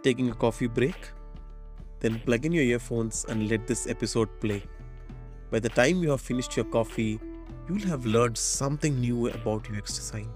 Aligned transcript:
Taking 0.00 0.30
a 0.30 0.34
coffee 0.34 0.68
break? 0.68 1.10
Then 1.98 2.20
plug 2.20 2.46
in 2.46 2.52
your 2.52 2.62
earphones 2.62 3.26
and 3.28 3.48
let 3.50 3.66
this 3.66 3.88
episode 3.88 4.28
play. 4.40 4.62
By 5.50 5.58
the 5.58 5.70
time 5.70 6.04
you 6.04 6.10
have 6.10 6.20
finished 6.20 6.56
your 6.56 6.66
coffee, 6.66 7.18
you'll 7.68 7.88
have 7.88 8.06
learned 8.06 8.38
something 8.38 9.00
new 9.00 9.26
about 9.28 9.66
UX 9.68 9.96
design. 9.96 10.28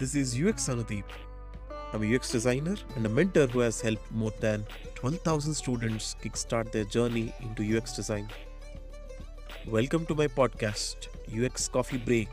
This 0.00 0.16
is 0.16 0.34
UX 0.34 0.68
Anudeep. 0.68 1.04
I'm 1.92 2.02
a 2.02 2.16
UX 2.16 2.32
designer 2.32 2.74
and 2.96 3.06
a 3.06 3.08
mentor 3.08 3.46
who 3.46 3.60
has 3.60 3.80
helped 3.80 4.10
more 4.10 4.32
than 4.40 4.66
12,000 4.96 5.54
students 5.54 6.16
kickstart 6.20 6.72
their 6.72 6.84
journey 6.84 7.32
into 7.40 7.78
UX 7.78 7.94
design. 7.94 8.28
Welcome 9.64 10.06
to 10.06 10.16
my 10.16 10.26
podcast, 10.26 11.06
UX 11.32 11.68
Coffee 11.68 11.98
Break, 11.98 12.28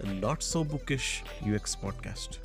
a 0.00 0.06
not 0.06 0.42
so 0.42 0.64
bookish 0.64 1.22
UX 1.46 1.76
podcast. 1.76 2.38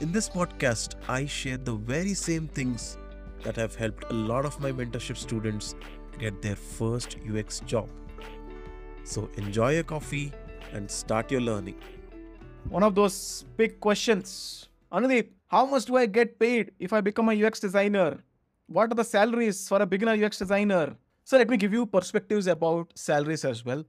In 0.00 0.12
this 0.12 0.30
podcast, 0.30 0.94
I 1.08 1.26
share 1.26 1.58
the 1.58 1.74
very 1.74 2.14
same 2.14 2.48
things 2.48 2.96
that 3.42 3.54
have 3.56 3.74
helped 3.74 4.04
a 4.10 4.14
lot 4.14 4.46
of 4.46 4.58
my 4.58 4.72
mentorship 4.72 5.18
students 5.18 5.74
get 6.18 6.40
their 6.40 6.56
first 6.56 7.18
UX 7.30 7.60
job. 7.66 7.90
So 9.04 9.28
enjoy 9.36 9.74
your 9.74 9.82
coffee 9.82 10.32
and 10.72 10.90
start 10.90 11.30
your 11.30 11.42
learning. 11.42 11.76
One 12.70 12.82
of 12.82 12.94
those 12.94 13.44
big 13.58 13.78
questions. 13.78 14.70
Anudeep, 14.90 15.28
how 15.48 15.66
much 15.66 15.84
do 15.84 15.98
I 15.98 16.06
get 16.06 16.38
paid 16.38 16.70
if 16.78 16.94
I 16.94 17.02
become 17.02 17.28
a 17.28 17.44
UX 17.44 17.60
designer? 17.60 18.24
What 18.68 18.90
are 18.90 18.94
the 18.94 19.04
salaries 19.04 19.68
for 19.68 19.82
a 19.82 19.86
beginner 19.86 20.12
UX 20.24 20.38
designer? 20.38 20.96
So 21.24 21.36
let 21.36 21.50
me 21.50 21.58
give 21.58 21.74
you 21.74 21.84
perspectives 21.84 22.46
about 22.46 22.90
salaries 22.94 23.44
as 23.44 23.66
well. 23.66 23.84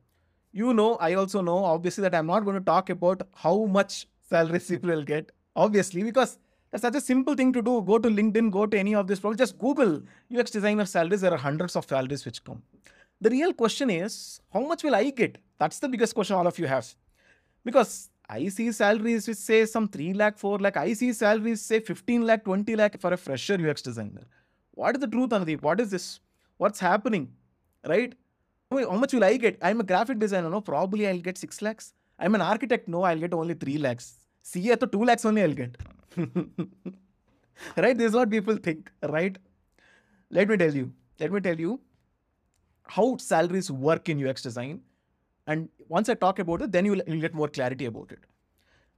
You 0.51 0.73
know, 0.73 0.95
I 0.95 1.13
also 1.13 1.39
know 1.39 1.63
obviously 1.63 2.01
that 2.01 2.13
I'm 2.13 2.27
not 2.27 2.43
going 2.43 2.57
to 2.57 2.65
talk 2.65 2.89
about 2.89 3.21
how 3.33 3.63
much 3.63 4.09
salaries 4.29 4.67
people 4.67 4.89
will 4.89 5.03
get 5.03 5.31
obviously, 5.55 6.03
because 6.03 6.37
that's 6.71 6.83
such 6.83 6.95
a 6.95 7.01
simple 7.01 7.35
thing 7.35 7.51
to 7.53 7.61
do. 7.61 7.81
Go 7.81 7.99
to 7.99 8.09
LinkedIn, 8.09 8.51
go 8.51 8.65
to 8.65 8.77
any 8.77 8.95
of 8.95 9.07
these 9.07 9.19
programs, 9.19 9.39
just 9.39 9.59
Google 9.59 10.01
UX 10.35 10.51
designer 10.51 10.85
salaries. 10.85 11.21
There 11.21 11.33
are 11.33 11.37
hundreds 11.37 11.75
of 11.75 11.85
salaries 11.85 12.25
which 12.25 12.43
come. 12.43 12.61
The 13.19 13.29
real 13.29 13.53
question 13.53 13.89
is, 13.89 14.39
how 14.51 14.61
much 14.61 14.83
will 14.83 14.95
I 14.95 15.09
get? 15.09 15.37
That's 15.59 15.79
the 15.79 15.89
biggest 15.89 16.15
question 16.15 16.35
all 16.35 16.47
of 16.47 16.57
you 16.57 16.65
have. 16.67 16.87
Because 17.63 18.09
I 18.27 18.47
see 18.47 18.71
salaries 18.71 19.27
which 19.27 19.37
say 19.37 19.65
some 19.65 19.87
3 19.89 20.13
lakh, 20.13 20.37
4 20.37 20.59
lakh. 20.59 20.77
I 20.77 20.93
see 20.93 21.11
salaries 21.13 21.61
say 21.61 21.81
15 21.81 22.25
lakh, 22.25 22.45
20 22.45 22.75
lakh 22.75 22.99
for 22.99 23.13
a 23.13 23.17
fresher 23.17 23.57
UX 23.69 23.81
designer. 23.81 24.23
What 24.71 24.95
is 24.95 25.01
the 25.01 25.07
truth, 25.07 25.29
Anudeep? 25.31 25.61
What 25.61 25.81
is 25.81 25.91
this? 25.91 26.21
What's 26.57 26.79
happening? 26.79 27.33
Right? 27.85 28.15
How 28.71 28.97
much 28.97 29.13
will 29.13 29.25
I 29.25 29.35
get? 29.35 29.59
I'm 29.61 29.81
a 29.81 29.83
graphic 29.83 30.17
designer. 30.17 30.49
No, 30.49 30.61
probably 30.61 31.07
I'll 31.07 31.19
get 31.19 31.37
6 31.37 31.61
lakhs. 31.61 31.93
I'm 32.17 32.33
an 32.35 32.41
architect. 32.41 32.87
No, 32.87 33.03
I'll 33.03 33.19
get 33.19 33.33
only 33.33 33.53
3 33.53 33.77
lakhs. 33.79 34.20
CA 34.41 34.75
to 34.75 34.87
2 34.87 35.03
lakhs 35.05 35.25
only 35.25 35.43
I'll 35.43 35.53
get. 35.53 35.77
right? 37.77 37.97
This 37.97 38.09
is 38.09 38.13
what 38.13 38.29
people 38.29 38.55
think, 38.57 38.91
right? 39.07 39.37
Let 40.29 40.49
me 40.49 40.57
tell 40.57 40.73
you, 40.73 40.91
let 41.19 41.31
me 41.31 41.39
tell 41.39 41.59
you 41.59 41.79
how 42.83 43.17
salaries 43.17 43.69
work 43.69 44.09
in 44.09 44.25
UX 44.25 44.41
design. 44.41 44.81
And 45.47 45.69
once 45.87 46.09
I 46.09 46.13
talk 46.13 46.39
about 46.39 46.61
it, 46.61 46.71
then 46.71 46.85
you'll, 46.85 47.01
you'll 47.07 47.21
get 47.21 47.33
more 47.33 47.47
clarity 47.47 47.85
about 47.85 48.11
it. 48.11 48.19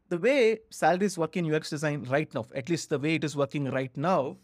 The 0.09 0.17
way 0.17 0.59
salaries 0.69 1.17
work 1.17 1.38
in 1.38 1.53
UX 1.53 1.69
design 1.69 2.03
right 2.09 2.31
now, 2.33 2.45
at 2.55 2.69
least 2.69 2.89
the 2.89 2.99
way 2.99 3.16
it 3.16 3.23
is 3.23 3.36
working 3.36 3.66
right 3.66 3.95
now, 3.95 4.38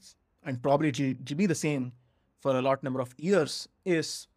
and 0.43 0.61
probably 0.61 0.89
it 0.89 1.29
will 1.29 1.37
be 1.37 1.45
the 1.45 1.55
same 1.55 1.91
for 2.39 2.57
a 2.57 2.61
lot 2.61 2.83
number 2.83 3.01
of 3.01 3.13
years, 3.17 3.67
is 3.85 4.27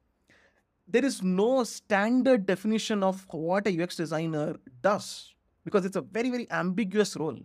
there 0.88 1.04
is 1.04 1.22
no 1.22 1.64
standard 1.64 2.44
definition 2.44 3.02
of 3.02 3.26
what 3.30 3.66
a 3.66 3.82
UX 3.82 3.96
designer 3.96 4.56
does 4.82 5.32
because 5.64 5.84
it's 5.84 5.96
a 5.96 6.00
very, 6.00 6.30
very 6.30 6.46
ambiguous 6.50 7.16
role 7.16 7.38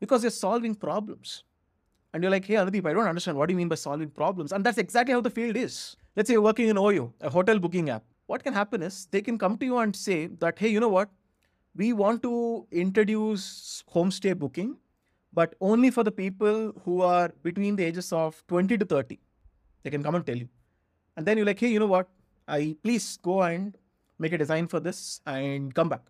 because 0.00 0.22
you're 0.22 0.30
solving 0.30 0.74
problems. 0.74 1.44
And 2.12 2.22
you're 2.22 2.30
like, 2.30 2.44
hey, 2.44 2.54
Anudeep, 2.54 2.84
I 2.86 2.92
don't 2.92 3.06
understand. 3.06 3.38
What 3.38 3.48
do 3.48 3.52
you 3.52 3.56
mean 3.56 3.68
by 3.68 3.76
solving 3.76 4.10
problems? 4.10 4.52
And 4.52 4.64
that's 4.64 4.76
exactly 4.76 5.14
how 5.14 5.22
the 5.22 5.30
field 5.30 5.56
is. 5.56 5.96
Let's 6.14 6.28
say 6.28 6.34
you're 6.34 6.42
working 6.42 6.68
in 6.68 6.76
Oyo, 6.76 7.12
a 7.22 7.30
hotel 7.30 7.58
booking 7.58 7.88
app. 7.88 8.04
What 8.26 8.42
can 8.42 8.52
happen 8.52 8.82
is 8.82 9.06
they 9.10 9.22
can 9.22 9.38
come 9.38 9.56
to 9.58 9.64
you 9.64 9.78
and 9.78 9.96
say 9.96 10.26
that, 10.40 10.58
hey, 10.58 10.68
you 10.68 10.80
know 10.80 10.88
what? 10.88 11.08
We 11.74 11.94
want 11.94 12.22
to 12.24 12.66
introduce 12.70 13.82
homestay 13.94 14.38
booking, 14.38 14.76
but 15.32 15.54
only 15.60 15.90
for 15.90 16.04
the 16.04 16.12
people 16.12 16.74
who 16.84 17.00
are 17.00 17.30
between 17.42 17.76
the 17.76 17.84
ages 17.84 18.12
of 18.12 18.44
20 18.48 18.76
to 18.76 18.84
30. 18.84 19.18
They 19.82 19.90
can 19.90 20.02
come 20.02 20.14
and 20.14 20.26
tell 20.26 20.36
you. 20.36 20.48
And 21.16 21.24
then 21.24 21.38
you're 21.38 21.46
like, 21.46 21.60
hey, 21.60 21.68
you 21.68 21.78
know 21.78 21.86
what? 21.86 22.08
I 22.46 22.76
please 22.82 23.18
go 23.22 23.42
and 23.42 23.76
make 24.18 24.32
a 24.32 24.38
design 24.38 24.66
for 24.66 24.80
this 24.80 25.20
and 25.24 25.74
come 25.74 25.88
back. 25.88 26.02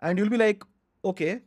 And 0.00 0.18
you'll 0.18 0.30
be 0.30 0.38
like, 0.38 0.64
okay, 1.04 1.40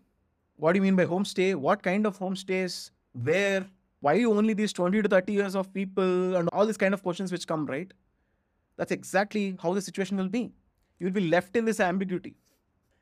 what 0.57 0.73
do 0.73 0.77
you 0.77 0.83
mean 0.83 0.95
by 0.95 1.05
homestay? 1.05 1.55
What 1.55 1.81
kind 1.81 2.05
of 2.05 2.17
homestays? 2.17 2.91
Where? 3.13 3.65
Why 4.01 4.23
only 4.23 4.53
these 4.53 4.73
20 4.73 5.01
to 5.01 5.09
30 5.09 5.33
years 5.33 5.55
of 5.55 5.73
people? 5.73 6.35
And 6.35 6.49
all 6.53 6.65
these 6.65 6.77
kind 6.77 6.93
of 6.93 7.01
questions 7.01 7.31
which 7.31 7.47
come, 7.47 7.65
right? 7.65 7.91
That's 8.77 8.91
exactly 8.91 9.57
how 9.61 9.73
the 9.73 9.81
situation 9.81 10.17
will 10.17 10.29
be. 10.29 10.51
You'll 10.99 11.11
be 11.11 11.27
left 11.29 11.55
in 11.55 11.65
this 11.65 11.79
ambiguity. 11.79 12.35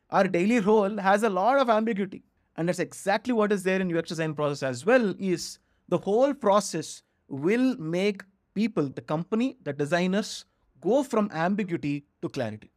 Our 0.09 0.27
daily 0.27 0.59
role 0.59 0.97
has 0.97 1.23
a 1.23 1.29
lot 1.29 1.59
of 1.59 1.69
ambiguity. 1.69 2.23
And 2.57 2.67
that's 2.67 2.79
exactly 2.79 3.33
what 3.33 3.51
is 3.51 3.63
there 3.63 3.79
in 3.79 3.95
UX 3.95 4.09
design 4.09 4.33
process 4.33 4.63
as 4.63 4.85
well 4.85 5.13
is 5.19 5.59
the 5.89 5.97
whole 5.97 6.33
process 6.33 7.03
will 7.27 7.75
make 7.77 8.23
people, 8.53 8.89
the 8.89 9.01
company, 9.01 9.57
the 9.63 9.73
designers, 9.73 10.45
go 10.81 11.03
from 11.03 11.29
ambiguity 11.31 12.05
to 12.21 12.29
clarity 12.29 12.71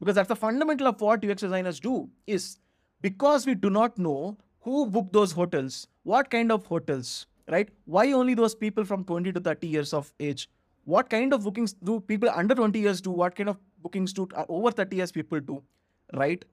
because 0.00 0.14
that's 0.14 0.28
the 0.28 0.36
fundamental 0.36 0.88
of 0.88 1.00
what 1.00 1.24
UX 1.24 1.42
designers 1.42 1.78
do 1.78 2.08
is 2.26 2.58
because 3.02 3.46
we 3.46 3.54
do 3.54 3.70
not 3.70 3.98
know 3.98 4.36
who 4.60 4.86
booked 4.86 5.12
those 5.12 5.32
hotels, 5.32 5.86
what 6.02 6.30
kind 6.30 6.50
of 6.50 6.66
hotels, 6.66 7.26
right? 7.48 7.68
Why 7.84 8.12
only 8.12 8.34
those 8.34 8.54
people 8.54 8.84
from 8.84 9.04
20 9.04 9.32
to 9.32 9.40
30 9.40 9.66
years 9.66 9.92
of 9.92 10.12
age? 10.18 10.48
What 10.84 11.10
kind 11.10 11.32
of 11.32 11.44
bookings 11.44 11.72
do 11.72 12.00
people 12.00 12.30
under 12.30 12.54
20 12.54 12.78
years 12.78 13.00
do? 13.00 13.10
What 13.10 13.36
kind 13.36 13.50
of 13.50 13.58
bookings 13.82 14.12
do 14.12 14.28
uh, 14.34 14.44
over 14.48 14.70
30 14.70 14.96
years 14.96 15.12
people 15.12 15.40
do, 15.40 15.62
right? 16.14 16.44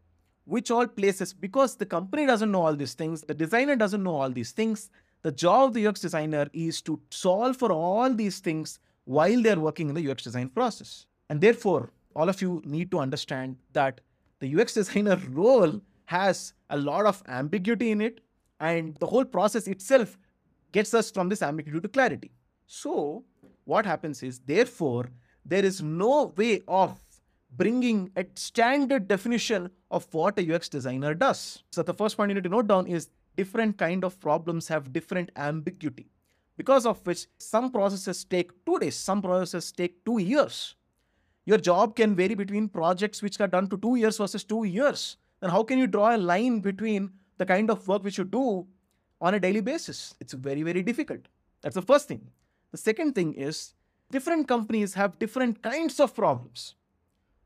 Which 0.46 0.72
all 0.72 0.88
places, 0.88 1.34
because 1.34 1.76
the 1.76 1.86
company 1.86 2.26
doesn't 2.26 2.52
know 2.52 2.66
all 2.66 2.76
these 2.76 2.94
things, 2.94 3.22
the 3.22 3.34
designer 3.34 3.76
doesn't 3.76 4.04
know 4.04 4.16
all 4.16 4.30
these 4.30 4.52
things. 4.52 4.90
The 5.24 5.32
job 5.32 5.70
of 5.70 5.74
the 5.74 5.88
UX 5.88 6.00
designer 6.00 6.48
is 6.54 6.82
to 6.84 7.00
solve 7.10 7.58
for 7.58 7.72
all 7.72 8.14
these 8.14 8.40
things 8.40 8.80
while 9.06 9.42
they're 9.42 9.60
working 9.60 9.90
in 9.90 9.96
the 9.96 10.12
UX 10.12 10.24
design 10.24 10.50
process. 10.50 11.06
And 11.30 11.42
therefore, 11.42 11.92
all 12.18 12.30
of 12.30 12.42
you 12.42 12.62
need 12.66 12.90
to 12.92 13.00
understand 13.00 13.56
that 13.74 14.02
the 14.40 14.60
UX 14.60 14.74
designer 14.74 15.22
role 15.30 15.80
has 16.06 16.54
a 16.72 16.78
lot 16.78 17.06
of 17.06 17.22
ambiguity 17.28 17.92
in 17.92 18.02
it, 18.02 18.22
and 18.60 18.96
the 18.96 19.06
whole 19.06 19.24
process 19.24 19.68
itself 19.68 20.18
gets 20.72 20.94
us 20.94 21.12
from 21.12 21.30
this 21.30 21.44
ambiguity 21.44 21.82
to 21.82 21.88
clarity. 21.88 22.32
So, 22.66 23.24
what 23.66 23.86
happens 23.86 24.24
is, 24.24 24.40
therefore, 24.40 25.12
there 25.46 25.64
is 25.64 25.82
no 25.82 26.34
way 26.36 26.62
of 26.68 27.00
bringing 27.56 28.10
a 28.16 28.26
standard 28.36 29.08
definition 29.08 29.70
of 29.92 30.12
what 30.12 30.40
a 30.40 30.56
UX 30.56 30.70
designer 30.70 31.14
does. 31.14 31.64
So, 31.72 31.84
the 31.84 31.94
first 31.94 32.18
point 32.18 32.32
you 32.32 32.36
need 32.36 32.44
to 32.46 32.50
note 32.50 32.68
down 32.68 32.88
is 32.88 33.10
different 33.36 33.78
kind 33.78 34.04
of 34.04 34.20
problems 34.20 34.68
have 34.68 34.92
different 34.92 35.32
ambiguity 35.36 36.08
because 36.58 36.88
of 36.88 37.06
which 37.06 37.28
some 37.38 37.72
processes 37.72 38.24
take 38.24 38.52
two 38.66 38.80
days, 38.80 38.96
some 38.96 39.22
processes 39.22 39.72
take 39.72 40.04
two 40.04 40.18
years. 40.18 40.76
Your 41.48 41.58
job 41.58 41.96
can 41.96 42.14
vary 42.14 42.36
between 42.36 42.68
projects 42.68 43.22
which 43.22 43.40
are 43.40 43.48
done 43.48 43.70
to 43.70 43.78
two 43.78 43.96
years 43.96 44.18
versus 44.18 44.44
two 44.44 44.66
years. 44.66 45.16
Then 45.40 45.50
how 45.50 45.64
can 45.64 45.80
you 45.80 45.88
draw 45.88 46.14
a 46.14 46.18
line 46.18 46.60
between 46.60 47.10
the 47.38 47.46
kind 47.46 47.72
of 47.72 47.88
work 47.88 48.04
which 48.04 48.18
you 48.18 48.26
do 48.26 48.68
on 49.22 49.34
a 49.34 49.40
daily 49.40 49.62
basis? 49.62 50.14
It's 50.20 50.34
very, 50.34 50.62
very 50.64 50.84
difficult. 50.84 51.22
That's 51.62 51.76
the 51.76 51.82
first 51.82 52.10
thing. 52.10 52.20
The 52.74 52.78
second 52.78 53.16
thing 53.16 53.34
is 53.34 53.76
different 54.12 54.50
companies 54.50 54.94
have 54.96 55.18
different 55.20 55.62
kinds 55.62 56.02
of 56.02 56.14
problems, 56.14 56.76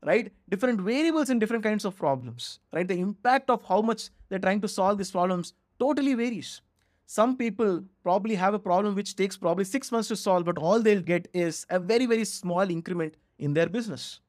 right? 0.04 0.32
Different 0.48 0.80
variables 0.80 1.30
and 1.30 1.38
different 1.38 1.62
kinds 1.62 1.84
of 1.84 1.96
problems, 1.96 2.58
right? 2.72 2.88
The 2.88 2.98
impact 2.98 3.50
of 3.50 3.62
how 3.62 3.82
much 3.82 4.10
they're 4.28 4.40
trying 4.40 4.62
to 4.62 4.68
solve 4.68 4.98
these 4.98 5.12
problems 5.12 5.54
totally 5.78 6.14
varies. 6.14 6.60
Some 7.06 7.36
people 7.36 7.84
probably 8.02 8.34
have 8.34 8.52
a 8.52 8.58
problem 8.58 8.96
which 8.96 9.14
takes 9.14 9.36
probably 9.36 9.64
six 9.64 9.92
months 9.92 10.08
to 10.08 10.16
solve, 10.16 10.44
but 10.44 10.58
all 10.58 10.80
they'll 10.80 11.00
get 11.00 11.28
is 11.32 11.66
a 11.70 11.78
very, 11.78 12.06
very 12.06 12.24
small 12.24 12.68
increment 12.68 13.14
in 13.42 13.52
their 13.54 13.68
business. 13.68 14.20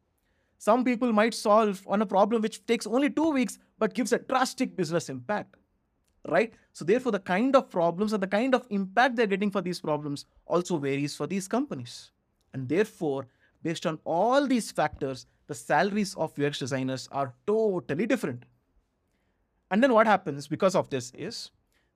Some 0.58 0.84
people 0.84 1.12
might 1.14 1.34
solve 1.34 1.84
on 1.88 2.02
a 2.02 2.06
problem 2.06 2.42
which 2.42 2.66
takes 2.66 2.88
only 2.88 3.10
two 3.10 3.32
weeks 3.32 3.60
but 3.78 3.94
gives 3.94 4.14
a 4.14 4.20
drastic 4.20 4.76
business 4.76 5.10
impact, 5.10 5.56
right? 6.30 6.54
So, 6.72 6.86
therefore, 6.86 7.12
the 7.12 7.20
kind 7.20 7.56
of 7.56 7.70
problems 7.70 8.14
and 8.14 8.24
the 8.24 8.28
kind 8.28 8.56
of 8.56 8.66
impact 8.70 9.16
they're 9.16 9.28
getting 9.28 9.52
for 9.52 9.62
these 9.62 9.82
problems 9.82 10.26
also 10.46 10.78
varies 10.78 11.16
for 11.16 11.28
these 11.28 11.48
companies. 11.48 12.12
And 12.54 12.68
therefore, 12.70 13.28
based 13.62 13.86
on 13.86 14.00
all 14.06 14.48
these 14.48 14.72
factors, 14.72 15.26
the 15.48 15.56
salaries 15.56 16.16
of 16.16 16.38
UX 16.40 16.60
designers 16.60 17.10
are 17.12 17.34
totally 17.46 18.06
different. 18.06 18.46
And 19.70 19.84
then 19.84 19.94
what 19.94 20.08
happens 20.08 20.48
because 20.48 20.76
of 20.76 20.90
this 20.90 21.12
is, 21.16 21.52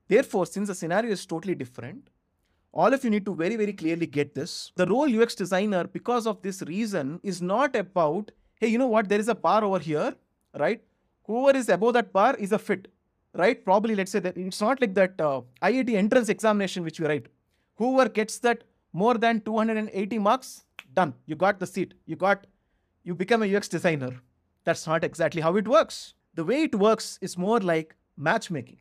therefore, 0.08 0.46
since 0.46 0.68
the 0.68 0.76
scenario 0.76 1.12
is 1.12 1.26
totally 1.26 1.56
different, 1.56 2.10
all 2.78 2.94
of 2.94 3.04
you 3.04 3.10
need 3.10 3.26
to 3.26 3.34
very, 3.36 3.56
very 3.56 3.74
clearly 3.74 4.06
get 4.06 4.36
this. 4.36 4.72
The 4.76 4.86
role 4.86 5.22
UX 5.22 5.36
designer, 5.36 5.86
because 5.86 6.28
of 6.28 6.42
this 6.44 6.62
reason, 6.62 7.20
is 7.24 7.42
not 7.42 7.76
about, 7.76 8.32
hey, 8.60 8.68
you 8.68 8.78
know 8.78 8.88
what, 8.88 9.10
there 9.10 9.20
is 9.20 9.30
a 9.30 9.36
bar 9.36 9.64
over 9.64 9.80
here, 9.80 10.14
right? 10.58 10.82
Whoever 11.26 11.58
is 11.58 11.70
above 11.70 11.94
that 11.96 12.14
bar 12.14 12.36
is 12.36 12.52
a 12.52 12.60
fit. 12.60 12.88
right? 13.34 13.64
Probably, 13.64 13.96
let's 13.96 14.12
say 14.12 14.20
that 14.20 14.38
it's 14.38 14.62
not 14.62 14.82
like 14.82 14.94
that 14.96 15.20
uh, 15.20 15.42
IIT 15.62 15.94
entrance 15.96 16.30
examination 16.30 16.84
which 16.84 17.00
you 17.00 17.08
write. 17.08 17.28
Whoever 17.76 18.10
gets 18.10 18.40
that 18.40 18.64
more 18.94 19.16
than 19.16 19.42
280 19.42 20.20
marks, 20.20 20.64
done. 20.94 21.14
You 21.26 21.36
got 21.36 21.60
the 21.60 21.68
seat. 21.68 21.94
You 22.06 22.16
got, 22.16 22.48
you 23.04 23.16
become 23.16 23.44
a 23.44 23.56
UX 23.56 23.68
designer. 23.68 24.12
That's 24.64 24.88
not 24.88 25.04
exactly 25.04 25.42
how 25.42 25.56
it 25.58 25.68
works. 25.68 26.14
The 26.36 26.44
way 26.44 26.64
it 26.64 26.76
works 26.76 27.20
is 27.22 27.38
more 27.38 27.60
like 27.60 27.96
matchmaking. 28.18 28.80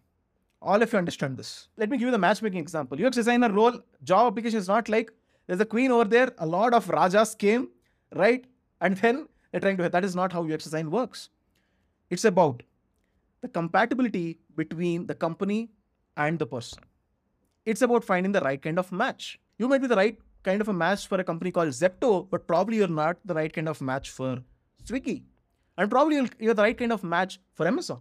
All 0.63 0.83
of 0.83 0.93
you 0.93 0.99
understand 0.99 1.37
this. 1.37 1.69
Let 1.77 1.91
me 1.91 1.99
give 1.99 2.07
you 2.07 2.13
the 2.13 2.19
matchmaking 2.19 2.59
example. 2.59 3.05
UX 3.05 3.17
designer 3.17 3.53
role, 3.53 3.81
job 4.03 4.33
application 4.33 4.59
is 4.59 4.69
not 4.69 4.89
like 4.89 5.13
there's 5.47 5.61
a 5.61 5.67
queen 5.67 5.91
over 5.93 6.05
there, 6.05 6.33
a 6.39 6.47
lot 6.47 6.75
of 6.75 6.89
rajas 6.89 7.35
came, 7.35 7.69
right? 8.15 8.45
And 8.81 8.97
then 8.97 9.29
they're 9.53 9.61
trying 9.61 9.77
to, 9.77 9.89
that 9.89 10.05
is 10.05 10.17
not 10.17 10.33
how 10.33 10.45
UX 10.45 10.65
design 10.65 10.91
works. 10.91 11.31
It's 12.11 12.25
about 12.25 12.63
the 13.43 13.49
compatibility 13.49 14.39
between 14.57 15.07
the 15.07 15.15
company 15.15 15.71
and 16.17 16.39
the 16.39 16.47
person. 16.47 16.81
It's 17.65 17.83
about 17.83 18.05
finding 18.05 18.33
the 18.33 18.41
right 18.41 18.61
kind 18.61 18.79
of 18.79 18.91
match. 18.93 19.39
You 19.59 19.69
might 19.69 19.81
be 19.81 19.87
the 19.87 19.97
right 19.97 20.19
kind 20.43 20.61
of 20.61 20.69
a 20.69 20.73
match 20.73 21.07
for 21.07 21.21
a 21.21 21.25
company 21.25 21.51
called 21.51 21.69
Zepto, 21.69 22.29
but 22.31 22.47
probably 22.47 22.79
you're 22.79 22.89
not 22.89 23.19
the 23.25 23.35
right 23.35 23.53
kind 23.53 23.69
of 23.69 23.81
match 23.81 24.11
for 24.11 24.39
Swiggy. 24.85 25.25
And 25.77 25.91
probably 25.91 26.29
you're 26.39 26.55
the 26.55 26.63
right 26.63 26.79
kind 26.79 26.93
of 26.93 27.05
match 27.05 27.39
for 27.55 27.67
Amazon. 27.67 28.01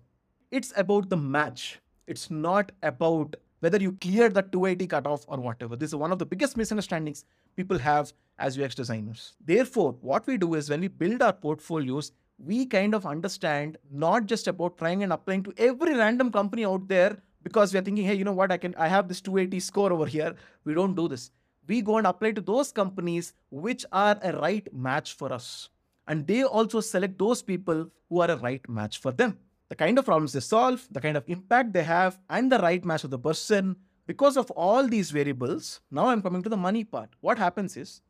It's 0.52 0.72
about 0.78 1.10
the 1.10 1.18
match. 1.18 1.80
It's 2.07 2.30
not 2.30 2.72
about 2.84 3.36
whether 3.60 3.81
you 3.81 3.94
clear 3.94 4.30
the 4.30 4.44
280 4.44 4.88
cutoff 4.88 5.25
or 5.28 5.38
whatever. 5.40 5.75
This 5.75 5.90
is 5.90 5.96
one 5.96 6.12
of 6.12 6.19
the 6.19 6.25
biggest 6.25 6.56
misunderstandings 6.56 7.25
people 7.56 7.80
have 7.80 8.13
as 8.38 8.60
UX 8.60 8.75
designers. 8.75 9.34
Therefore, 9.44 9.96
what 10.02 10.28
we 10.28 10.38
do 10.38 10.54
is 10.54 10.69
when 10.69 10.81
we 10.81 10.88
build 10.88 11.22
our 11.22 11.34
portfolios, 11.34 12.12
we 12.38 12.66
kind 12.66 12.94
of 12.94 13.06
understand 13.06 13.78
not 13.92 14.25
just 14.25 14.48
about 14.48 14.78
trying 14.78 15.04
and 15.04 15.13
applying 15.13 15.42
to 15.44 15.54
every 15.57 15.96
random 15.96 16.31
company 16.31 16.66
out 16.66 16.88
there 16.88 17.18
because 17.44 17.72
we 17.74 17.80
are 17.80 17.81
thinking, 17.81 18.06
hey, 18.06 18.16
you 18.16 18.24
know 18.24 18.34
what, 18.34 18.52
I 18.52 18.57
can 18.57 18.75
I 18.75 18.88
have 18.88 19.07
this 19.07 19.22
280 19.22 19.60
score 19.60 19.94
over 19.94 20.06
here. 20.06 20.36
We 20.63 20.74
don't 20.74 20.96
do 20.96 21.07
this. 21.07 21.31
We 21.68 21.81
go 21.81 21.98
and 21.98 22.06
apply 22.06 22.31
to 22.34 22.42
those 22.42 22.72
companies 22.72 23.34
which 23.50 23.86
are 23.92 24.19
a 24.22 24.34
right 24.34 24.68
match 24.74 25.13
for 25.13 25.31
us. 25.31 25.69
And 26.07 26.28
they 26.28 26.44
also 26.44 26.81
select 26.81 27.18
those 27.18 27.42
people 27.42 27.90
who 28.10 28.19
are 28.19 28.30
a 28.30 28.38
right 28.38 28.68
match 28.69 29.00
for 29.00 29.12
them. 29.12 29.40
The 29.70 29.76
kind 29.76 29.98
of 29.98 30.06
problems 30.06 30.34
they 30.34 30.40
solve, 30.40 30.88
the 30.92 31.02
kind 31.02 31.18
of 31.18 31.24
impact 31.28 31.74
they 31.74 31.84
have, 31.84 32.20
and 32.30 32.52
the 32.52 32.60
right 32.60 32.84
match 32.86 33.04
of 33.04 33.10
the 33.10 33.20
person. 33.20 33.76
Because 34.08 34.38
of 34.38 34.52
all 34.52 34.88
these 34.88 35.10
variables, 35.10 35.82
now 35.90 36.08
I'm 36.08 36.22
coming 36.22 36.44
to 36.44 36.50
the 36.50 36.58
money 36.58 36.84
part. 36.84 37.10
What 37.22 37.40
happens 37.40 37.76
is, 37.76 38.02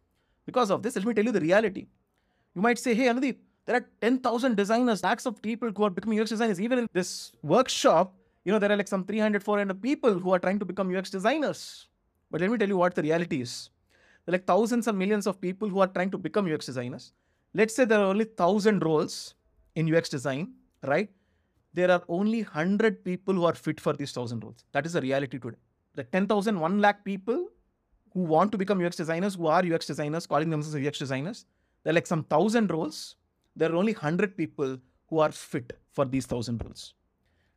because 0.45 0.69
of 0.69 0.83
this, 0.83 0.95
let 0.95 1.05
me 1.05 1.13
tell 1.13 1.23
you 1.23 1.31
the 1.31 1.39
reality. 1.39 1.87
You 2.53 2.61
might 2.61 2.77
say, 2.77 2.93
hey, 2.93 3.05
Anudeep, 3.05 3.37
there 3.65 3.77
are 3.77 3.89
10,000 4.01 4.55
designers, 4.55 5.03
lakhs 5.03 5.25
of 5.25 5.41
people 5.41 5.71
who 5.75 5.83
are 5.83 5.89
becoming 5.89 6.19
UX 6.19 6.29
designers. 6.29 6.59
Even 6.59 6.79
in 6.79 6.87
this 6.93 7.31
workshop, 7.41 8.13
you 8.43 8.51
know, 8.51 8.59
there 8.59 8.71
are 8.71 8.77
like 8.77 8.87
some 8.87 9.05
300, 9.05 9.41
400 9.41 9.81
people 9.81 10.19
who 10.19 10.33
are 10.33 10.39
trying 10.39 10.59
to 10.59 10.65
become 10.65 10.95
UX 10.95 11.09
designers. 11.09 11.87
But 12.29 12.41
let 12.41 12.51
me 12.51 12.57
tell 12.57 12.67
you 12.67 12.77
what 12.77 12.93
the 12.93 13.01
reality 13.01 13.41
is. 13.41 13.69
There 14.25 14.33
are 14.33 14.37
like 14.37 14.45
thousands 14.45 14.87
and 14.87 14.97
millions 14.97 15.25
of 15.25 15.39
people 15.39 15.69
who 15.69 15.79
are 15.79 15.87
trying 15.87 16.11
to 16.11 16.17
become 16.17 16.51
UX 16.51 16.65
designers. 16.65 17.13
Let's 17.53 17.73
say 17.73 17.85
there 17.85 17.99
are 17.99 18.05
only 18.05 18.25
1,000 18.25 18.83
roles 18.83 19.33
in 19.75 19.93
UX 19.93 20.09
design, 20.09 20.53
right? 20.83 21.09
There 21.77 21.91
are 21.91 22.03
only 22.07 22.41
100 22.43 23.03
people 23.03 23.33
who 23.33 23.45
are 23.45 23.53
fit 23.53 23.79
for 23.85 23.93
these 23.93 24.15
1,000 24.15 24.43
roles. 24.43 24.63
That 24.71 24.85
is 24.85 24.93
the 24.93 25.01
reality 25.01 25.39
today. 25.39 25.57
The 25.95 26.03
10,000, 26.03 26.59
1 26.59 26.79
lakh 26.79 27.03
people 27.03 27.47
who 28.13 28.21
want 28.21 28.51
to 28.53 28.57
become 28.57 28.83
UX 28.85 28.95
designers, 28.95 29.35
who 29.35 29.47
are 29.47 29.63
UX 29.73 29.85
designers, 29.85 30.25
calling 30.25 30.49
themselves 30.49 30.87
UX 30.87 30.99
designers, 30.99 31.45
there 31.83 31.91
are 31.91 31.95
like 31.95 32.07
some 32.07 32.25
1,000 32.29 32.71
roles 32.71 33.15
there 33.55 33.71
are 33.71 33.75
only 33.75 33.93
100 33.93 34.35
people 34.35 34.77
who 35.09 35.19
are 35.19 35.31
fit 35.31 35.73
for 35.91 36.05
these 36.05 36.27
1000 36.29 36.63
roles. 36.63 36.93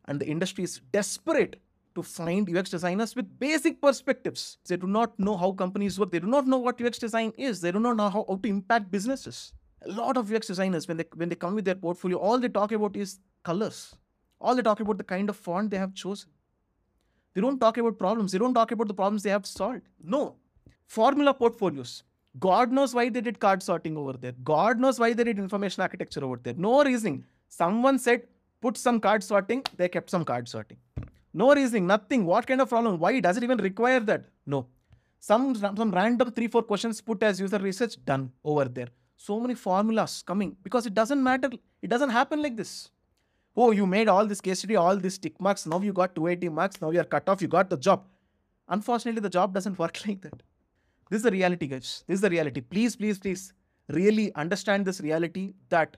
And 0.07 0.21
the 0.21 0.27
industry 0.27 0.65
is 0.65 0.81
desperate 0.93 1.61
to 1.95 2.03
find 2.03 2.57
UX 2.57 2.71
designers 2.71 3.17
with 3.17 3.39
basic 3.39 3.81
perspectives. 3.81 4.59
They 4.69 4.77
do 4.77 4.87
not 4.87 5.19
know 5.19 5.37
how 5.37 5.53
companies 5.53 5.99
work. 5.99 6.13
They 6.13 6.21
do 6.21 6.29
not 6.29 6.47
know 6.47 6.59
what 6.59 6.81
UX 6.81 6.99
design 6.99 7.33
is. 7.37 7.61
They 7.61 7.73
do 7.73 7.81
not 7.81 7.97
know 7.97 8.09
how, 8.09 8.25
how 8.29 8.37
to 8.37 8.49
impact 8.49 8.91
businesses. 8.91 9.53
A 9.83 9.91
lot 9.91 10.17
of 10.17 10.33
UX 10.33 10.47
designers, 10.47 10.87
when 10.89 10.97
they 10.97 11.05
when 11.15 11.29
they 11.29 11.37
come 11.37 11.55
with 11.55 11.65
their 11.65 11.77
portfolio, 11.77 12.19
all 12.19 12.39
they 12.39 12.49
talk 12.49 12.73
about 12.73 12.97
is 12.97 13.21
colors. 13.45 13.95
All 14.41 14.55
they 14.55 14.63
talk 14.63 14.81
about 14.81 14.99
the 14.99 15.05
kind 15.05 15.29
of 15.29 15.37
font 15.37 15.71
they 15.71 15.79
have 15.79 15.95
chosen. 15.95 16.31
They 17.35 17.41
don't 17.41 17.59
talk 17.59 17.77
about 17.77 17.99
problems. 17.99 18.33
They 18.33 18.39
don't 18.39 18.55
talk 18.55 18.73
about 18.73 18.89
the 18.89 18.95
problems 18.95 19.23
they 19.23 19.31
have 19.31 19.47
solved. 19.47 19.83
No. 20.03 20.37
Formula 20.87 21.35
portfolios. 21.35 22.03
God 22.39 22.71
knows 22.71 22.95
why 22.95 23.09
they 23.09 23.21
did 23.21 23.41
card 23.41 23.63
sorting 23.63 23.97
over 23.97 24.13
there. 24.13 24.33
God 24.45 24.79
knows 24.79 24.99
why 24.99 25.13
they 25.13 25.25
did 25.25 25.39
information 25.39 25.83
architecture 25.83 26.25
over 26.25 26.41
there. 26.43 26.55
No 26.57 26.85
reasoning. 26.85 27.25
Someone 27.49 27.99
said, 27.99 28.23
put 28.61 28.77
some 28.77 29.01
card 29.01 29.23
sorting, 29.25 29.63
they 29.77 29.89
kept 29.89 30.11
some 30.11 30.25
card 30.25 30.49
sorting. 30.49 30.79
No 31.33 31.55
reasoning, 31.55 31.87
nothing. 31.87 32.25
What 32.25 32.47
kind 32.47 32.61
of 32.61 32.69
problem? 32.69 32.99
Why 32.99 33.21
does 33.21 33.37
it 33.37 33.43
even 33.43 33.59
require 33.59 34.01
that? 34.01 34.25
No. 34.47 34.67
Some, 35.21 35.55
some 35.55 35.91
random 35.91 36.31
three, 36.31 36.49
four 36.49 36.63
questions 36.63 37.01
put 37.01 37.23
as 37.23 37.41
user 37.41 37.59
research, 37.59 37.97
done 38.05 38.31
over 38.45 38.67
there. 38.67 38.89
So 39.17 39.41
many 39.41 39.55
formulas 39.55 40.23
coming 40.25 40.57
because 40.63 40.87
it 40.87 40.95
doesn't 40.95 41.23
matter. 41.23 41.51
It 41.83 41.91
doesn't 41.91 42.11
happen 42.11 42.41
like 42.41 42.57
this. 42.57 42.91
Oh, 43.61 43.73
you 43.73 43.87
made 43.87 44.07
all 44.07 44.25
this 44.25 44.41
case 44.41 44.61
study, 44.61 44.77
all 44.77 44.97
these 44.97 45.19
tick 45.19 45.41
marks. 45.41 45.67
Now 45.67 45.81
you 45.81 45.93
got 45.93 46.15
280 46.15 46.49
marks. 46.51 46.81
Now 46.81 46.91
you 46.93 47.01
are 47.01 47.05
cut 47.15 47.29
off. 47.29 47.43
You 47.43 47.49
got 47.49 47.69
the 47.69 47.77
job. 47.77 48.05
Unfortunately, 48.69 49.21
the 49.21 49.29
job 49.29 49.53
doesn't 49.53 49.79
work 49.85 49.99
like 50.07 50.21
that. 50.21 50.43
This 51.11 51.19
is 51.19 51.23
the 51.25 51.33
reality, 51.33 51.67
guys. 51.67 52.05
This 52.07 52.17
is 52.17 52.21
the 52.21 52.31
reality. 52.31 52.61
Please, 52.61 52.95
please, 52.95 53.19
please 53.19 53.53
really 53.89 54.33
understand 54.35 54.85
this 54.85 55.01
reality 55.01 55.55
that 55.71 55.97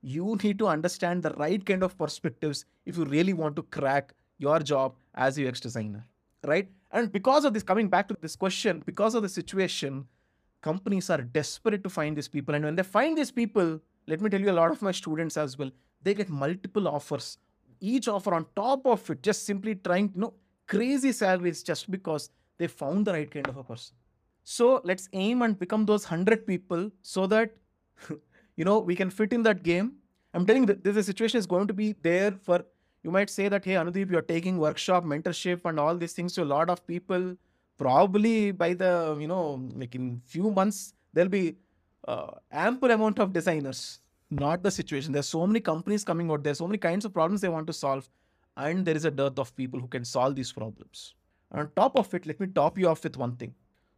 you 0.00 0.38
need 0.42 0.58
to 0.60 0.66
understand 0.66 1.22
the 1.22 1.32
right 1.32 1.66
kind 1.66 1.82
of 1.82 1.98
perspectives 1.98 2.64
if 2.86 2.96
you 2.96 3.04
really 3.04 3.34
want 3.34 3.56
to 3.56 3.64
crack 3.64 4.14
your 4.38 4.58
job 4.60 4.94
as 5.14 5.36
a 5.36 5.46
UX 5.46 5.60
designer, 5.60 6.06
right? 6.46 6.70
And 6.90 7.12
because 7.12 7.44
of 7.44 7.52
this, 7.52 7.62
coming 7.62 7.88
back 7.88 8.08
to 8.08 8.16
this 8.20 8.34
question, 8.34 8.82
because 8.86 9.14
of 9.14 9.22
the 9.22 9.28
situation, 9.28 10.06
companies 10.62 11.10
are 11.10 11.20
desperate 11.20 11.82
to 11.82 11.90
find 11.90 12.16
these 12.16 12.28
people. 12.28 12.54
And 12.54 12.64
when 12.64 12.76
they 12.76 12.82
find 12.82 13.18
these 13.18 13.30
people, 13.30 13.78
let 14.06 14.22
me 14.22 14.30
tell 14.30 14.40
you, 14.40 14.50
a 14.50 14.52
lot 14.52 14.70
of 14.70 14.80
my 14.80 14.92
students 14.92 15.36
as 15.36 15.58
well, 15.58 15.70
they 16.04 16.14
get 16.14 16.28
multiple 16.28 16.86
offers. 16.86 17.38
Each 17.80 18.08
offer 18.08 18.34
on 18.34 18.46
top 18.54 18.86
of 18.86 19.08
it, 19.10 19.22
just 19.22 19.44
simply 19.44 19.74
trying, 19.74 20.12
you 20.14 20.20
know, 20.20 20.34
crazy 20.66 21.12
salaries 21.12 21.62
just 21.62 21.90
because 21.90 22.30
they 22.58 22.66
found 22.66 23.06
the 23.06 23.12
right 23.12 23.30
kind 23.30 23.48
of 23.48 23.56
a 23.56 23.64
person. 23.64 23.94
So 24.44 24.80
let's 24.84 25.08
aim 25.12 25.42
and 25.42 25.58
become 25.58 25.86
those 25.86 26.04
100 26.04 26.46
people 26.46 26.90
so 27.02 27.26
that, 27.26 27.50
you 28.56 28.64
know, 28.64 28.78
we 28.78 28.94
can 28.94 29.10
fit 29.10 29.32
in 29.32 29.42
that 29.42 29.62
game. 29.62 29.94
I'm 30.34 30.46
telling 30.46 30.68
you, 30.68 30.74
this 30.74 30.94
the 30.94 31.02
situation 31.02 31.38
is 31.38 31.46
going 31.46 31.66
to 31.68 31.74
be 31.74 31.94
there 32.02 32.32
for, 32.32 32.64
you 33.02 33.10
might 33.10 33.30
say 33.30 33.48
that, 33.48 33.64
hey, 33.64 33.72
Anudeep, 33.72 34.10
you're 34.10 34.22
taking 34.22 34.58
workshop, 34.58 35.04
mentorship 35.04 35.60
and 35.64 35.80
all 35.80 35.96
these 35.96 36.12
things 36.12 36.34
to 36.34 36.42
a 36.42 36.44
lot 36.44 36.68
of 36.68 36.86
people. 36.86 37.36
Probably 37.76 38.52
by 38.52 38.74
the, 38.74 39.16
you 39.18 39.26
know, 39.26 39.68
like 39.74 39.94
in 39.94 40.20
few 40.24 40.50
months, 40.50 40.94
there'll 41.12 41.30
be 41.30 41.56
uh, 42.06 42.32
ample 42.52 42.90
amount 42.90 43.18
of 43.18 43.32
designers. 43.32 44.00
Not 44.30 44.62
the 44.62 44.70
situation. 44.70 45.12
There's 45.12 45.28
so 45.28 45.46
many 45.46 45.60
companies 45.60 46.04
coming 46.04 46.30
out 46.30 46.42
There's 46.42 46.58
so 46.58 46.66
many 46.66 46.78
kinds 46.78 47.04
of 47.04 47.12
problems 47.12 47.40
they 47.40 47.48
want 47.48 47.66
to 47.66 47.72
solve. 47.72 48.08
And 48.56 48.84
there 48.84 48.96
is 48.96 49.04
a 49.04 49.10
dearth 49.10 49.38
of 49.38 49.54
people 49.56 49.80
who 49.80 49.88
can 49.88 50.04
solve 50.04 50.34
these 50.34 50.52
problems. 50.52 51.14
And 51.50 51.60
on 51.60 51.70
top 51.76 51.96
of 51.96 52.12
it, 52.14 52.26
let 52.26 52.40
me 52.40 52.46
top 52.46 52.78
you 52.78 52.88
off 52.88 53.04
with 53.04 53.16
one 53.16 53.36
thing 53.36 53.54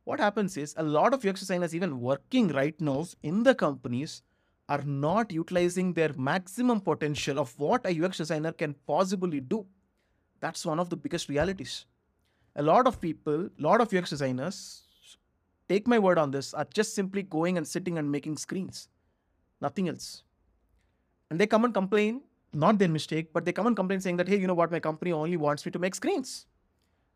what 0.06 0.20
happens 0.20 0.56
is 0.56 0.72
a 0.76 0.82
lot 0.84 1.12
of 1.12 1.24
UX 1.26 1.40
designers, 1.40 1.74
even 1.74 2.00
working 2.00 2.48
right 2.48 2.80
now 2.80 3.04
in 3.24 3.42
the 3.42 3.56
companies, 3.56 4.22
are 4.68 4.82
not 4.82 5.32
utilizing 5.32 5.92
their 5.92 6.12
maximum 6.16 6.80
potential 6.80 7.40
of 7.40 7.58
what 7.58 7.84
a 7.84 8.04
UX 8.04 8.18
designer 8.18 8.52
can 8.52 8.76
possibly 8.86 9.40
do. 9.40 9.66
That's 10.38 10.64
one 10.64 10.78
of 10.78 10.90
the 10.90 10.96
biggest 10.96 11.28
realities. 11.28 11.86
A 12.54 12.62
lot 12.62 12.86
of 12.86 13.00
people, 13.00 13.46
a 13.46 13.62
lot 13.62 13.80
of 13.80 13.92
UX 13.92 14.10
designers, 14.10 14.82
take 15.68 15.88
my 15.88 15.98
word 15.98 16.18
on 16.18 16.30
this, 16.30 16.54
are 16.54 16.66
just 16.72 16.94
simply 16.94 17.24
going 17.24 17.56
and 17.56 17.66
sitting 17.66 17.98
and 17.98 18.10
making 18.10 18.36
screens. 18.36 18.88
Nothing 19.60 19.88
else. 19.88 20.22
And 21.30 21.40
they 21.40 21.46
come 21.46 21.64
and 21.64 21.74
complain, 21.74 22.22
not 22.52 22.78
their 22.78 22.88
mistake, 22.88 23.32
but 23.32 23.44
they 23.44 23.52
come 23.52 23.66
and 23.66 23.76
complain 23.76 24.00
saying 24.00 24.16
that, 24.18 24.28
hey, 24.28 24.38
you 24.38 24.46
know 24.46 24.54
what, 24.54 24.70
my 24.70 24.80
company 24.80 25.12
only 25.12 25.36
wants 25.36 25.66
me 25.66 25.72
to 25.72 25.78
make 25.78 25.94
screens. 25.94 26.46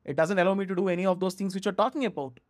It 0.04 0.16
doesn't 0.16 0.38
allow 0.38 0.54
me 0.54 0.66
to 0.66 0.74
do 0.74 0.88
any 0.88 1.06
of 1.06 1.20
those 1.20 1.34
things 1.34 1.54
which 1.54 1.66
you're 1.66 1.74
talking 1.74 2.06
about. 2.06 2.40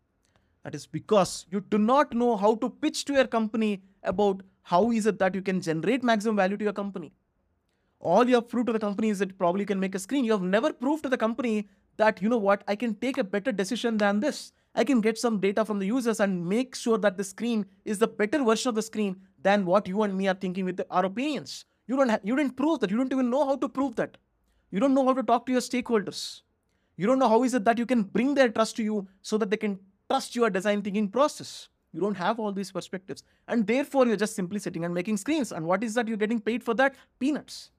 That 0.65 0.75
is 0.75 0.87
because 0.87 1.47
you 1.51 1.61
do 1.61 1.79
not 1.79 2.13
know 2.15 2.37
how 2.37 2.55
to 2.57 2.71
pitch 2.71 3.05
to 3.07 3.15
your 3.15 3.27
company 3.27 3.83
about 4.03 4.43
how 4.63 4.91
is 4.93 5.07
it 5.07 5.19
that 5.19 5.35
you 5.35 5.43
can 5.43 5.61
generate 5.61 6.03
maximum 6.03 6.37
value 6.37 6.57
to 6.57 6.65
your 6.65 6.73
company. 6.73 7.13
All 7.99 8.29
you 8.29 8.37
have 8.37 8.49
proved 8.49 8.69
to 8.69 8.73
the 8.73 8.79
company 8.79 9.11
is 9.11 9.19
that 9.19 9.37
probably 9.37 9.63
you 9.63 9.67
can 9.67 9.81
make 9.81 9.95
a 9.95 9.99
screen. 9.99 10.25
You 10.25 10.33
have 10.33 10.43
never 10.43 10.73
proved 10.73 11.03
to 11.03 11.09
the 11.09 11.19
company 11.19 11.69
that, 11.97 12.23
you 12.23 12.29
know 12.29 12.39
what, 12.39 12.63
I 12.69 12.77
can 12.77 12.95
take 12.95 13.19
a 13.19 13.25
better 13.25 13.53
decision 13.53 13.99
than 13.99 14.21
this. 14.21 14.53
I 14.75 14.85
can 14.85 15.01
get 15.01 15.19
some 15.19 15.41
data 15.41 15.65
from 15.65 15.79
the 15.79 15.87
users 15.87 16.21
and 16.21 16.49
make 16.49 16.75
sure 16.75 16.99
that 16.99 17.17
the 17.17 17.25
screen 17.25 17.67
is 17.85 17.99
the 17.99 18.07
better 18.07 18.43
version 18.45 18.69
of 18.69 18.75
the 18.75 18.83
screen 18.83 19.17
than 19.43 19.67
what 19.67 19.89
you 19.89 20.03
and 20.03 20.17
me 20.17 20.29
are 20.29 20.35
thinking 20.35 20.65
with 20.65 20.81
our 20.91 21.05
opinions. 21.05 21.65
You 21.87 21.97
don't 21.97 22.09
have, 22.09 22.21
you 22.23 22.37
didn't 22.37 22.57
prove 22.57 22.81
that. 22.81 22.91
You 22.91 22.97
don't 22.97 23.13
even 23.13 23.31
know 23.31 23.45
how 23.45 23.57
to 23.57 23.69
prove 23.69 23.97
that. 23.97 24.17
You 24.71 24.79
don't 24.79 24.95
know 24.95 25.05
how 25.05 25.15
to 25.15 25.23
talk 25.25 25.47
to 25.47 25.53
your 25.53 25.61
stakeholders. 25.61 26.43
You 26.97 27.07
don't 27.07 27.19
know 27.19 27.29
how 27.29 27.43
is 27.43 27.55
it 27.55 27.65
that 27.65 27.79
you 27.79 27.87
can 27.87 28.03
bring 28.03 28.35
their 28.35 28.49
trust 28.49 28.77
to 28.77 28.85
you 28.85 29.09
so 29.23 29.39
that 29.39 29.51
they 29.51 29.57
can 29.57 29.81
trust 30.09 30.37
your 30.37 30.51
design 30.51 30.83
thinking 30.83 31.09
process. 31.09 31.69
You 31.93 32.01
don't 32.01 32.15
have 32.15 32.39
all 32.39 32.53
these 32.53 32.71
perspectives. 32.71 33.25
And 33.49 33.67
therefore, 33.67 34.07
you're 34.07 34.17
just 34.17 34.37
simply 34.37 34.61
sitting 34.61 34.85
and 34.85 34.95
making 34.95 35.17
screens. 35.17 35.51
And 35.51 35.67
what 35.67 35.83
is 35.83 35.95
that? 35.95 36.07
You're 36.07 36.17
getting 36.17 36.41
paid 36.41 36.63
for 36.63 36.75
that? 36.75 36.95
Peanuts. 37.19 37.71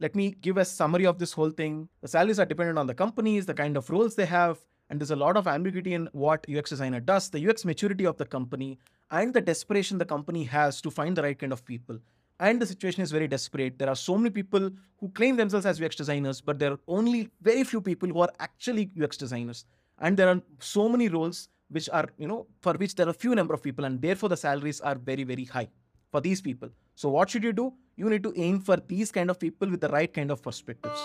let 0.00 0.14
me 0.14 0.32
give 0.40 0.56
a 0.56 0.64
summary 0.64 1.06
of 1.06 1.18
this 1.18 1.32
whole 1.32 1.50
thing. 1.50 1.88
The 2.02 2.08
salaries 2.08 2.40
are 2.40 2.44
dependent 2.44 2.78
on 2.78 2.86
the 2.86 2.94
companies, 2.94 3.46
the 3.46 3.54
kind 3.54 3.76
of 3.76 3.88
roles 3.90 4.16
they 4.16 4.26
have, 4.26 4.58
and 4.90 5.00
there's 5.00 5.10
a 5.10 5.16
lot 5.16 5.36
of 5.36 5.46
ambiguity 5.46 5.94
in 5.94 6.08
what 6.12 6.46
UX 6.48 6.70
designer 6.70 7.00
does, 7.00 7.30
the 7.30 7.48
UX 7.48 7.64
maturity 7.64 8.04
of 8.04 8.16
the 8.16 8.24
company, 8.24 8.78
and 9.10 9.32
the 9.32 9.40
desperation 9.40 9.98
the 9.98 10.04
company 10.04 10.44
has 10.44 10.80
to 10.80 10.90
find 10.90 11.16
the 11.16 11.22
right 11.22 11.38
kind 11.38 11.52
of 11.52 11.64
people. 11.64 11.98
And 12.40 12.60
the 12.60 12.66
situation 12.66 13.02
is 13.02 13.12
very 13.12 13.28
desperate. 13.28 13.78
There 13.78 13.88
are 13.88 13.96
so 13.96 14.16
many 14.16 14.30
people 14.30 14.70
who 14.98 15.08
claim 15.10 15.36
themselves 15.36 15.66
as 15.66 15.80
UX 15.80 15.96
designers, 15.96 16.40
but 16.40 16.58
there 16.58 16.72
are 16.72 16.80
only 16.88 17.30
very 17.40 17.64
few 17.64 17.80
people 17.80 18.08
who 18.08 18.20
are 18.20 18.32
actually 18.40 18.90
UX 19.00 19.16
designers. 19.16 19.64
And 20.00 20.16
there 20.16 20.28
are 20.28 20.42
so 20.58 20.88
many 20.88 21.08
roles 21.08 21.48
which 21.68 21.88
are, 21.90 22.06
you 22.18 22.26
know, 22.26 22.46
for 22.60 22.74
which 22.74 22.96
there 22.96 23.08
are 23.08 23.12
few 23.12 23.34
number 23.34 23.54
of 23.54 23.62
people, 23.62 23.84
and 23.84 24.02
therefore 24.02 24.28
the 24.28 24.36
salaries 24.36 24.80
are 24.80 24.96
very, 24.96 25.24
very 25.24 25.44
high 25.44 25.68
for 26.10 26.20
these 26.20 26.40
people. 26.40 26.68
So 26.96 27.08
what 27.08 27.30
should 27.30 27.44
you 27.44 27.52
do? 27.52 27.72
You 27.96 28.10
need 28.10 28.22
to 28.24 28.32
aim 28.36 28.60
for 28.60 28.76
these 28.76 29.12
kind 29.12 29.30
of 29.30 29.38
people 29.38 29.70
with 29.70 29.80
the 29.80 29.88
right 29.88 30.12
kind 30.12 30.30
of 30.30 30.42
perspectives. 30.42 31.00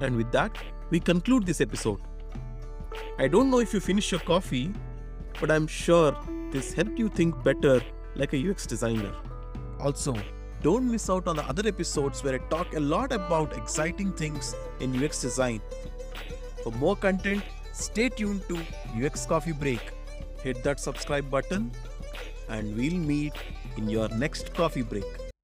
And 0.00 0.16
with 0.16 0.30
that, 0.32 0.56
we 0.90 1.00
conclude 1.00 1.46
this 1.46 1.60
episode. 1.60 2.00
I 3.18 3.28
don't 3.28 3.50
know 3.50 3.60
if 3.60 3.72
you 3.72 3.80
finished 3.80 4.10
your 4.12 4.20
coffee, 4.20 4.72
but 5.40 5.50
I'm 5.50 5.66
sure 5.66 6.16
this 6.50 6.72
helped 6.72 6.98
you 6.98 7.08
think 7.08 7.42
better 7.42 7.80
like 8.14 8.32
a 8.32 8.50
UX 8.50 8.66
designer. 8.66 9.12
Also, 9.80 10.14
don't 10.62 10.90
miss 10.90 11.10
out 11.10 11.28
on 11.28 11.36
the 11.36 11.44
other 11.44 11.68
episodes 11.68 12.24
where 12.24 12.34
I 12.34 12.38
talk 12.48 12.74
a 12.74 12.80
lot 12.80 13.12
about 13.12 13.56
exciting 13.56 14.12
things 14.12 14.54
in 14.80 15.04
UX 15.04 15.20
design. 15.20 15.60
For 16.62 16.72
more 16.72 16.96
content, 16.96 17.42
stay 17.72 18.08
tuned 18.08 18.42
to 18.48 18.58
UX 18.96 19.26
Coffee 19.26 19.52
Break. 19.52 19.92
Hit 20.42 20.62
that 20.64 20.80
subscribe 20.80 21.30
button, 21.30 21.72
and 22.48 22.76
we'll 22.76 22.94
meet 22.94 23.34
in 23.76 23.88
your 23.88 24.08
next 24.08 24.54
coffee 24.54 24.82
break. 24.82 25.25